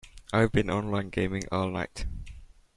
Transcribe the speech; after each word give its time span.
I've 0.33 0.51
been 0.51 0.71
online 0.71 1.11
gaming 1.11 1.43
all 1.51 1.69
night. 1.69 2.07